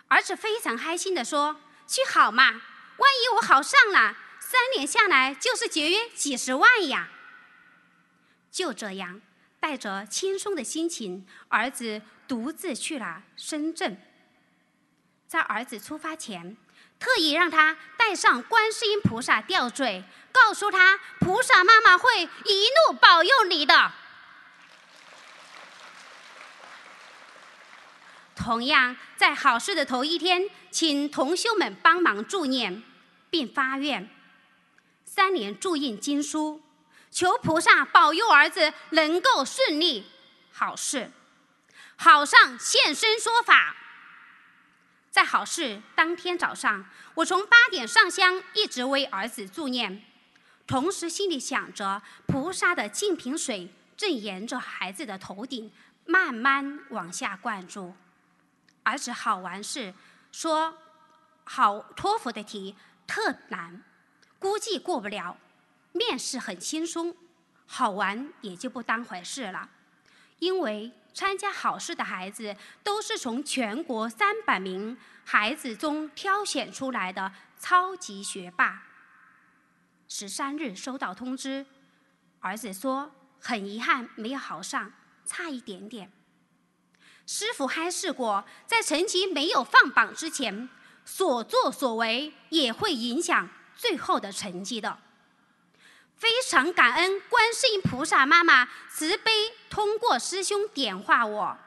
[0.09, 7.07] 儿子非常开心地说：“去好嘛，万一我考上了。”三年下来就是节约几十万呀！
[8.51, 9.21] 就这样，
[9.61, 13.95] 带着轻松的心情，儿子独自去了深圳。
[15.27, 16.57] 在儿子出发前，
[16.99, 23.93] 特意让他带上观世音菩萨吊坠，告诉他菩萨妈妈会一路保佑你的。
[28.35, 32.81] 同样在好事的头一天，请同修们帮忙助念，
[33.29, 34.09] 并发愿
[35.05, 36.59] 三年注印经书，
[37.11, 40.09] 求菩萨保佑儿子能够顺利
[40.51, 41.11] 好事，
[41.97, 43.75] 好上现身说法。
[45.11, 46.85] 在好事当天早上，
[47.15, 50.01] 我从八点上香，一直为儿子助念，
[50.65, 55.69] 同时心里想着菩萨的净瓶水正沿着孩子的头顶
[56.05, 57.93] 慢慢往下灌注。
[58.83, 59.93] 儿子好完事
[60.31, 60.73] 说，
[61.43, 62.73] 好托福的题
[63.05, 63.83] 特难，
[64.39, 65.37] 估计过不了。
[65.91, 67.15] 面试很轻松，
[67.65, 69.69] 好玩也就不当回事了，
[70.39, 70.91] 因为。
[71.13, 77.29] 参加考试的孩子都是从全国三百名孩子中挑选出来的
[77.59, 78.83] 超级学霸。
[80.07, 81.65] 十三日收到通知，
[82.39, 83.11] 儿子说
[83.41, 84.89] 很遗憾没有考上，
[85.25, 86.09] 差一点点。
[87.27, 90.69] 师傅还试过，在成绩没有放榜之前，
[91.03, 94.97] 所作所为也会影响最后的成绩的。
[96.21, 99.31] 非常感恩观世音菩萨妈妈慈悲，
[99.71, 101.57] 通过师兄点化我。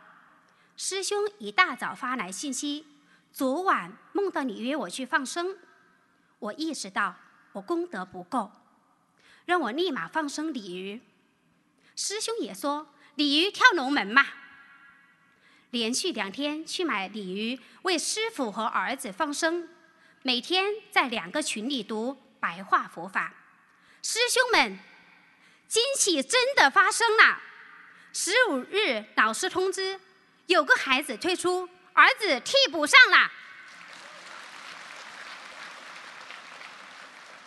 [0.77, 2.87] 师兄一大早发来信息，
[3.33, 5.59] 昨晚梦到你约我去放生，
[6.39, 7.17] 我意识到
[7.51, 8.53] 我功德不够，
[9.45, 11.03] 让我立马放生鲤鱼。
[11.97, 14.25] 师兄也说鲤鱼跳龙门嘛，
[15.71, 19.69] 连续两天去买鲤鱼为师傅和儿子放生，
[20.23, 23.35] 每天在两个群里读白话佛法。
[24.07, 24.79] 师兄们，
[25.67, 27.41] 惊喜真的发生了！
[28.13, 29.99] 十五日老师通知，
[30.45, 33.33] 有个孩子退出，儿子替补上了。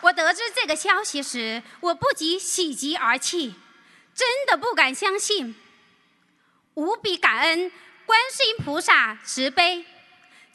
[0.01, 3.53] 我得知这个消息时，我不及喜极而泣，
[4.15, 5.55] 真的不敢相信，
[6.73, 7.71] 无比感恩
[8.07, 9.85] 观世音菩萨慈悲，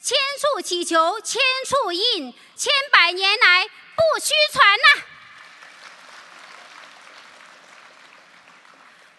[0.01, 5.05] 千处祈求千处应，千百年来不虚传呐。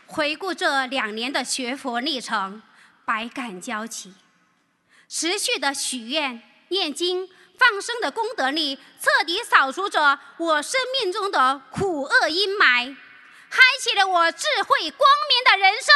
[0.06, 2.62] 回顾这两年的学佛历程，
[3.04, 4.14] 百感交集，
[5.08, 7.28] 持续的许愿、念经、
[7.58, 12.96] 放生的功德力，彻底扫除着我生命中的苦厄阴霾，
[13.50, 15.94] 开启了我智慧光明的人生。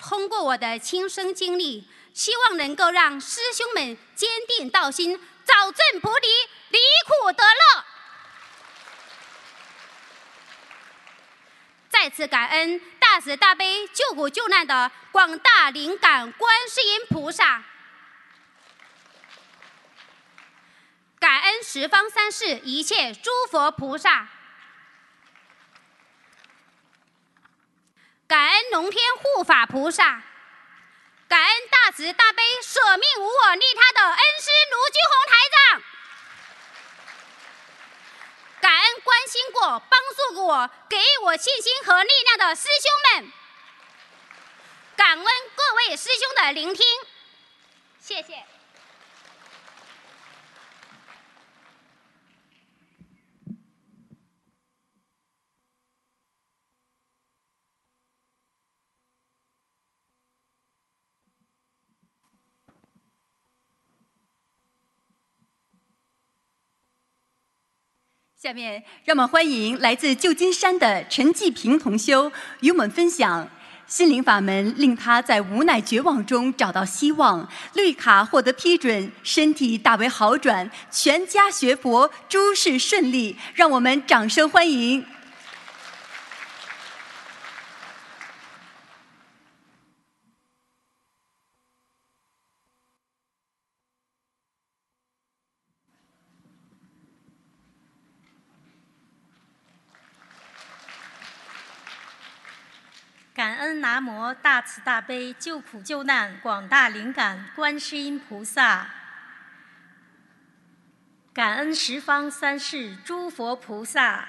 [0.00, 6.26] 通过我的亲身经历，希望能够让师兄们坚定道心，早证菩提，
[6.70, 7.84] 离苦得乐。
[12.02, 17.62] 再次感恩大慈大悲救苦救难的广大灵感观世音菩萨，
[21.20, 24.26] 感恩十方三世一切诸佛菩萨，
[28.26, 30.24] 感恩龙天护法菩萨，
[31.28, 35.38] 感恩大慈大悲舍命无我利他的恩师卢俊宏台
[35.70, 35.91] 长。
[38.62, 39.60] 感恩关心过、
[39.90, 43.32] 帮助过、给予我信心和力量的师兄们，
[44.96, 46.86] 感恩各位师兄的聆听，
[48.00, 48.46] 谢谢。
[68.42, 73.48] 下面，让我们欢迎来自旧金山的陈继平同修，与我们分享
[73.86, 83.36] 心灵法门令他在无奈绝望中找到希望，绿卡获得批准，身体大为好转，全家学佛，诸事顺利。
[83.54, 85.06] 让我们掌声欢迎。
[103.34, 108.86] 感恩南无大慈大悲救苦救难广大灵感观世音菩萨，
[111.32, 114.28] 感恩十方三世诸佛菩萨，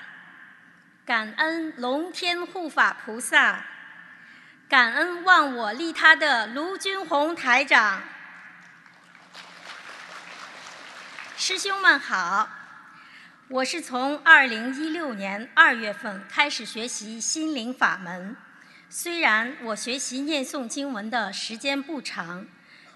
[1.06, 3.64] 感恩龙天护法菩萨，
[4.68, 8.02] 感恩忘我利他的卢军宏台长。
[11.36, 12.50] 师兄们好，
[13.50, 18.36] 我是从二零一六年二月份开始学习心灵法门。
[18.96, 22.46] 虽然我学习念诵经文的时间不长，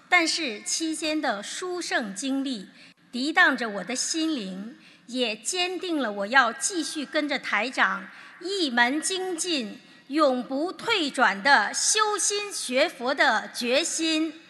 [0.08, 2.68] 但是期间的殊胜经历
[3.10, 8.06] 涤荡着我的心灵，也坚定了我要继续跟着台长
[8.40, 14.40] 一门精进，永不退转的修心学佛的决心。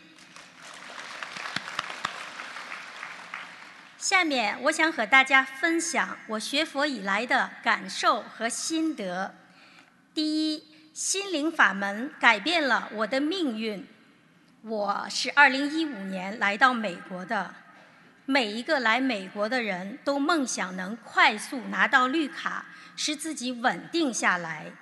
[3.96, 9.34] 下面我想和大家分享我学佛以来的感受和心得。
[10.12, 10.64] 第一，
[10.98, 13.86] 心灵法门改变了我的命运。
[14.62, 17.54] 我是二零一五年来到美国的，
[18.24, 24.72] 每一个来美国的人都梦想能快速拿到绿卡，使自己稳定下来。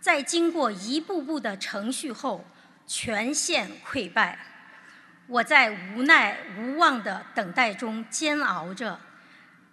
[0.00, 2.46] 在经过一步步的程序后，
[2.86, 4.38] 全线溃败。
[5.26, 8.98] 我在无奈无望的等待中煎熬着。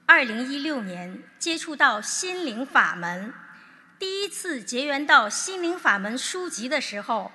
[0.06, 3.34] 二零一六年接触到心灵法门，
[3.98, 7.32] 第一次结缘到心灵法门书籍的时候，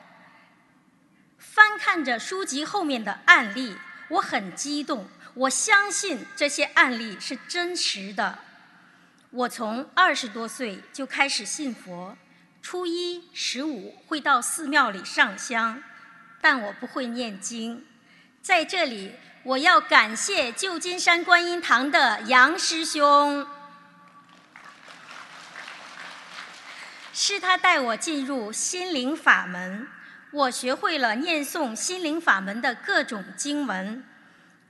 [1.38, 3.76] 翻看着书籍后面的案例，
[4.08, 5.08] 我很激动。
[5.34, 8.38] 我相信这些案例是真实的。
[9.30, 12.16] 我从二十多岁就开始信佛，
[12.60, 15.82] 初一十五会到寺庙里上香，
[16.40, 17.86] 但我不会念经。
[18.42, 23.46] 在这里，我要感谢旧金山观音堂的杨师兄，
[27.22, 29.86] 是他带我进入心灵法门，
[30.30, 34.02] 我学会了念诵心灵法门的各种经文。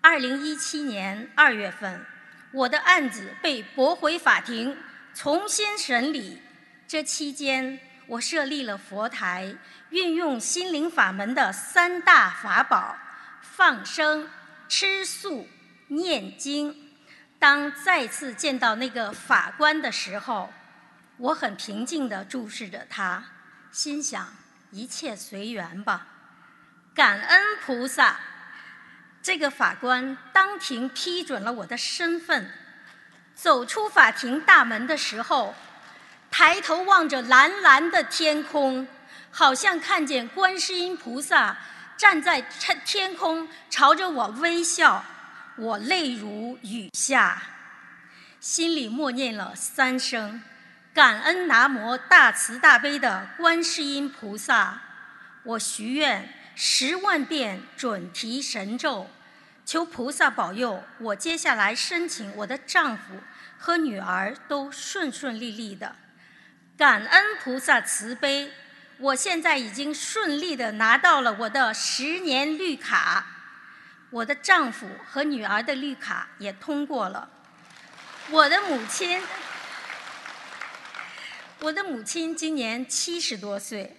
[0.01, 2.05] 二零一七年二月份，
[2.51, 4.77] 我的案子被驳回法庭，
[5.15, 6.43] 重新审理。
[6.89, 7.79] 这期间，
[8.09, 9.55] 我设立了佛台，
[9.91, 12.97] 运用心灵法门的三大法宝。
[13.43, 14.29] 放生、
[14.69, 15.47] 吃素、
[15.87, 16.75] 念经。
[17.39, 20.53] 当再次见到那个法官的时候，
[21.21, 23.23] 我很平静地注视着他，
[23.71, 24.27] 心想：
[24.71, 26.07] 一切随缘吧。
[26.95, 28.19] 感恩菩萨，
[29.23, 32.51] 这个法官当庭批准了我的身份。
[33.35, 35.55] 走出法庭大门的时候，
[36.31, 38.89] 抬头望着蓝蓝的天空，
[39.31, 41.55] 好像看见观世音菩萨。
[41.99, 45.05] 站在天天空，朝着我微笑，
[45.57, 47.43] 我泪如雨下，
[48.41, 50.43] 心里默念了三声：
[51.01, 54.79] 感恩南无大慈大悲的观世音菩萨。
[55.45, 59.09] 我许愿十万遍准提神咒，
[59.65, 63.15] 求菩萨保佑我接下来申请我的丈夫
[63.57, 65.97] 和女儿都顺顺利利的。
[66.77, 68.53] 感恩菩萨慈悲。
[68.99, 73.25] 我现在已经顺利的拿到了我的十年绿卡，
[74.11, 77.31] 我的丈夫和女儿的绿卡也通过了。
[78.29, 79.19] 我的母亲，
[81.63, 83.97] 我的母亲今年七十多岁，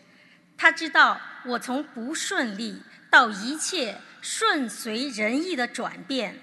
[0.58, 6.40] 她知道我从不顺利到一切顺随人意的转变，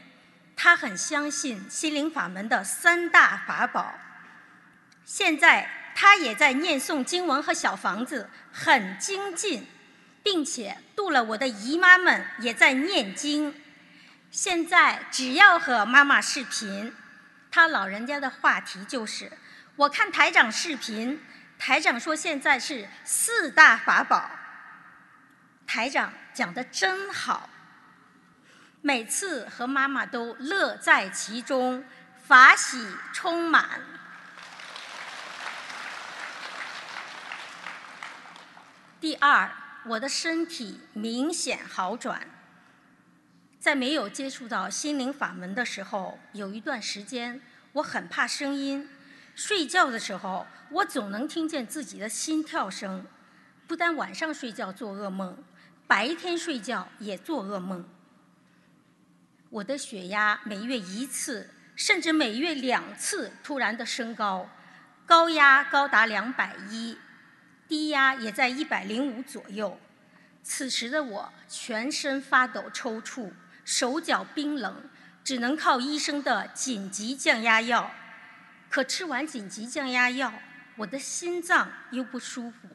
[0.55, 3.95] 她很相信心灵法门的三大法宝。
[5.05, 5.71] 现在。
[6.01, 9.67] 她也在念诵经文和小房子，很精进，
[10.23, 13.53] 并且度了我的姨妈们也在念经。
[14.31, 16.95] 现在只要和妈妈视频，
[17.51, 19.33] 她老人家的话题就是：
[19.79, 21.23] 我看台长视频，
[21.57, 24.29] 台长说现在是四大法宝。
[25.69, 27.49] 台长讲的真好，
[28.81, 31.85] 每次和妈妈都乐在其中，
[32.27, 33.81] 法喜充满。
[39.01, 39.49] 第二，
[39.87, 42.27] 我的身体明显好转。
[43.61, 47.41] 在没有接触到心灵法门的时候，有一段时间
[47.75, 48.89] 我很怕声音，
[49.39, 53.07] 睡觉的时候我总能听见自己的心跳声。
[53.69, 55.39] 不但晚上睡觉做噩梦，
[55.87, 57.89] 白天睡觉也做噩梦。
[59.49, 64.51] 我的血压每月一次，甚至每月两次突然的升高，
[65.07, 66.99] 高压高达两百一。
[67.69, 69.79] 低压也在一百零五左右，
[70.43, 73.31] 此时的我全身发抖抽搐，
[73.65, 74.91] 手脚冰冷，
[75.23, 77.89] 只能靠医生的紧急降压药。
[78.69, 80.33] 可吃完紧急降压药，
[80.77, 82.69] 我的心脏又不舒服，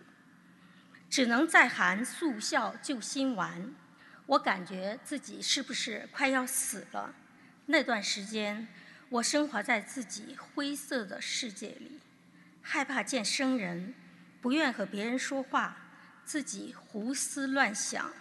[1.10, 3.74] 只能再含速效救心丸。
[4.26, 7.14] 我感觉自己是不是快要死了？
[7.66, 8.68] 那段时间，
[9.10, 12.00] 我生活在自己灰色的世界里，
[12.62, 13.94] 害怕见生人。
[14.42, 15.78] 不愿和别人说话，
[16.26, 18.12] 自己胡思乱想。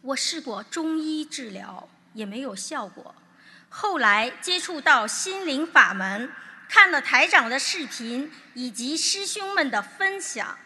[0.00, 3.14] 我试过中医治疗，也没有效果。
[3.72, 6.30] 后来接触到心灵法门，
[6.68, 10.58] 看了台长的视频以及师兄们的分享，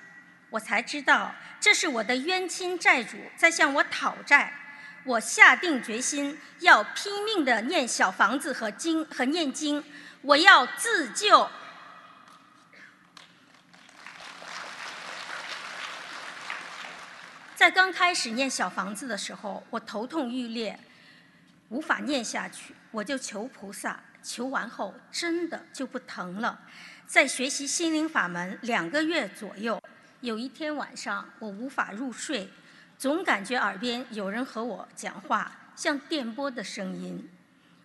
[0.50, 4.52] 我才知道这是我的冤亲债主在向我讨债。
[5.04, 9.84] 我下定决心要拼命的念小房子和经和念经，
[10.22, 11.50] 我要自救。
[17.54, 20.80] 在刚开始念小房子的时候，我头痛欲裂，
[21.68, 26.60] 无法念下去，我就求菩萨，求完后真的就不疼了。
[27.08, 29.82] 在学习心灵法门两个月左右，
[30.20, 32.48] 有一天晚上我无法入睡，
[32.96, 37.28] 总感觉耳边有人和我讲话，像电波的声音。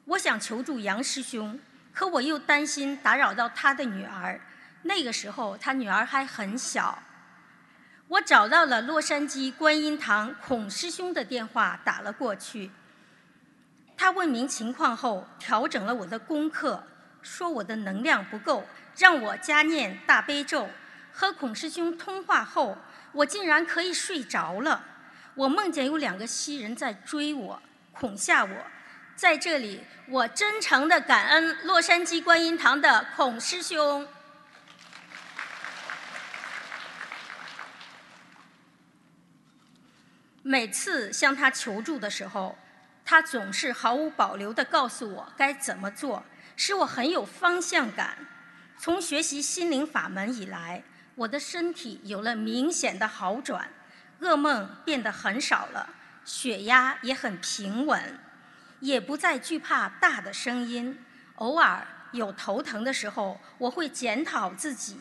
[0.05, 1.59] 我想求助杨师兄，
[1.91, 4.39] 可我又担心打扰到他的女儿。
[4.83, 7.01] 那个时候他女儿还很小。
[8.09, 12.69] 我找到了洛杉矶观音堂孔师兄的电话，打了过去。
[13.99, 16.81] 他问明情况后，调整了我的功课，
[17.21, 18.65] 说我的能量不够。
[18.95, 20.69] 让我加念大悲咒，
[21.11, 22.77] 和孔师兄通话后，
[23.11, 24.85] 我竟然可以睡着了。
[25.35, 28.65] 我梦见有两个西人在追我，恐吓我。
[29.17, 34.07] 在这里，我真诚的感恩洛杉矶观音堂的孔师兄。
[40.41, 42.57] 每次向他求助的时候，
[43.09, 46.23] 他总是毫无保留地告诉我该怎么做，
[46.55, 48.15] 使我很有方向感。
[48.77, 50.83] 从学习心灵法门以来，
[51.15, 53.67] 我的身体有了明显的好转，
[54.21, 55.89] 噩梦变得很少了，
[56.23, 58.19] 血压也很平稳，
[58.79, 61.03] 也不再惧怕大的声音。
[61.37, 64.99] 偶尔有头疼的时候，我会检讨自己，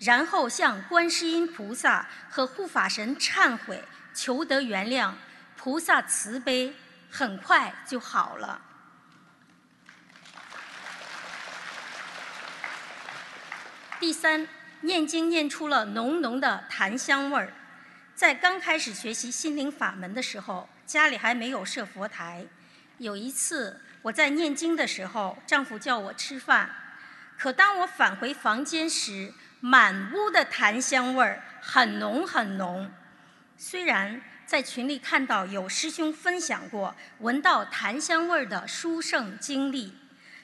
[0.00, 3.82] 然后向观世音菩萨和护法神忏悔，
[4.12, 5.12] 求得原谅，
[5.56, 6.74] 菩萨慈悲，
[7.10, 8.60] 很快就好了。
[14.00, 14.46] 第三，
[14.82, 17.52] 念经念出了浓浓的檀香味儿。
[18.14, 22.46] 在刚开始学习心灵法门的时候，家里还没有设佛台。
[22.98, 26.70] 有一次我在念经的时候，丈夫叫我吃饭，
[27.36, 32.90] 可当我返回房间时，满屋的檀香味儿很浓很浓。
[33.56, 39.92] 虽然在群里看到有师兄分享过闻到檀香味儿的殊胜经历，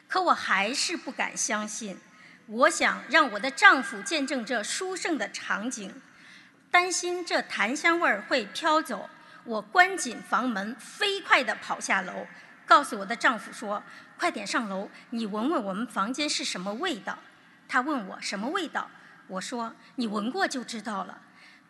[0.07, 1.99] 可我还是不敢相信。
[2.45, 6.03] 我想让我的丈夫见证这殊胜的场景，
[6.71, 9.09] 担心这檀香味儿会飘走，
[9.45, 12.27] 我关紧房门，飞快地跑下楼，
[12.67, 13.83] 告诉我的丈夫说
[14.21, 17.19] ：“快点上楼，你闻闻我们房间是什么味道。”
[17.67, 18.91] 他问我什么味道，
[19.29, 21.23] 我说：“你闻过就知道了。”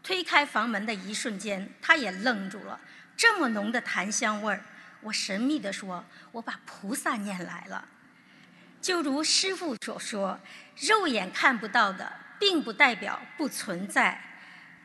[0.04, 2.78] 推开房门的一瞬间，他也愣住了，
[3.16, 4.62] 这么浓的檀香味儿，
[5.00, 7.88] 我神秘地说：“我把菩萨念来了。”
[8.82, 10.38] 就如师父所说，
[10.76, 14.20] 肉眼看不到的，并不代表不存在。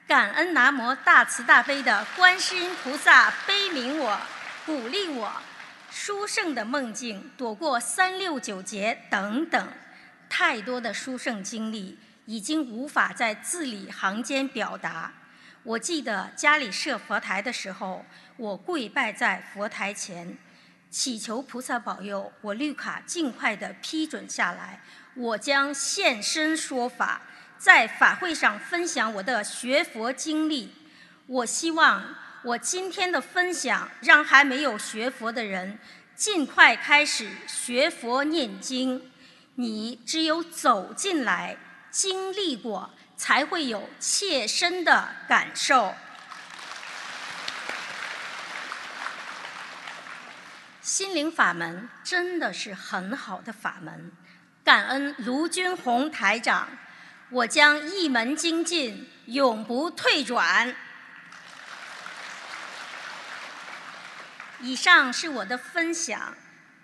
[0.08, 4.20] 感恩南无大慈大悲的观世音菩萨悲悯我、
[4.66, 5.32] 鼓励我，
[5.92, 9.68] 殊胜的梦境，躲过三六九劫等等，
[10.30, 12.00] 太多的殊胜经历，
[12.30, 15.12] 已经无法在字里行间表达。
[15.64, 18.06] 我记得家里设佛台的时候，
[18.38, 20.38] 我跪拜在佛台前。
[20.92, 24.80] 祈求菩萨保佑我绿卡尽快的批准下来，
[25.16, 27.24] 我将现身说法，
[27.58, 30.72] 在法会上分享我的学佛经历。
[31.26, 35.80] 我希望我今天的分享，让还没有学佛的人
[36.16, 39.12] 尽快开始学佛念经。
[39.56, 41.58] 你只有走进来，
[41.92, 45.94] 经历过，才会有切身的感受。
[50.82, 54.12] 心灵法门真的是很好的法门，
[54.64, 56.68] 感恩卢军宏台长，
[57.30, 60.76] 我将一门精进，永不退转。
[64.62, 66.36] 以上是我的分享，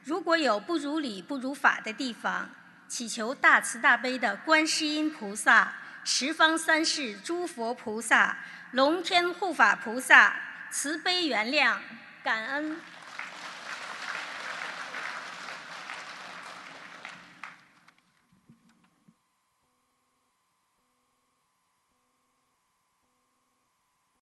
[0.03, 2.49] 如果有不如理、不如法的地方，
[2.87, 5.73] 祈求大慈大悲的观世音菩萨、
[6.03, 8.37] 十方三世诸佛菩萨、
[8.71, 10.35] 龙天护法菩萨
[10.69, 11.77] 慈悲原谅，
[12.23, 12.79] 感恩。